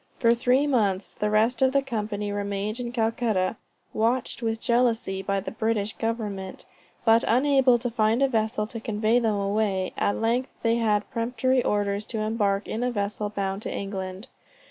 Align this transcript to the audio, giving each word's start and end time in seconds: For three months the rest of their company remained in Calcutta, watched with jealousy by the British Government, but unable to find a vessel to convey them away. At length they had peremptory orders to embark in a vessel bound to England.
For 0.17 0.33
three 0.33 0.65
months 0.65 1.13
the 1.13 1.29
rest 1.29 1.61
of 1.61 1.73
their 1.73 1.83
company 1.83 2.31
remained 2.31 2.79
in 2.79 2.91
Calcutta, 2.91 3.57
watched 3.93 4.41
with 4.41 4.59
jealousy 4.59 5.21
by 5.21 5.39
the 5.41 5.51
British 5.51 5.95
Government, 5.95 6.65
but 7.05 7.23
unable 7.27 7.77
to 7.77 7.91
find 7.91 8.23
a 8.23 8.27
vessel 8.27 8.65
to 8.65 8.79
convey 8.79 9.19
them 9.19 9.35
away. 9.35 9.93
At 9.99 10.17
length 10.17 10.49
they 10.63 10.77
had 10.77 11.07
peremptory 11.11 11.63
orders 11.63 12.07
to 12.07 12.19
embark 12.21 12.67
in 12.67 12.81
a 12.83 12.89
vessel 12.89 13.29
bound 13.29 13.61
to 13.61 13.71
England. 13.71 14.27